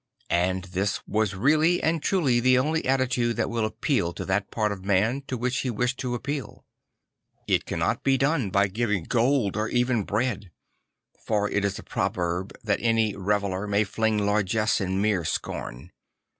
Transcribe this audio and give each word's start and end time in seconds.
And 0.31 0.63
this 0.63 0.99
was 1.05 1.35
real]y 1.35 1.79
and 1.83 2.01
truly 2.01 2.39
the 2.39 2.57
only 2.57 2.83
attitude 2.87 3.35
that 3.35 3.51
will 3.51 3.65
appeal 3.65 4.13
to 4.13 4.25
that 4.25 4.49
part 4.49 4.71
of 4.71 4.83
man 4.83 5.21
to 5.27 5.37
which 5.37 5.59
he 5.59 5.69
wished 5.69 5.99
to 5.99 6.15
appeal. 6.15 6.65
It 7.45 7.67
cannot 7.67 8.01
be 8.01 8.17
done 8.17 8.49
by 8.49 8.65
giving 8.67 9.03
gold 9.03 9.55
or 9.55 9.67
even 9.69 10.01
bread; 10.01 10.49
for 11.23 11.47
it 11.51 11.63
is 11.63 11.77
a 11.77 11.83
proverb 11.83 12.51
that 12.63 12.79
any 12.81 13.15
reveller 13.15 13.67
may 13.67 13.83
fling 13.83 14.17
largesse 14.17 14.81
in 14.81 14.99
mere 14.99 15.23
scorn. 15.23 15.91